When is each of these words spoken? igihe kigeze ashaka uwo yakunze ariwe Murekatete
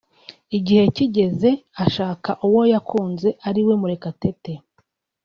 igihe 0.57 0.83
kigeze 0.95 1.49
ashaka 1.83 2.29
uwo 2.47 2.61
yakunze 2.73 3.29
ariwe 3.47 3.73
Murekatete 3.81 4.53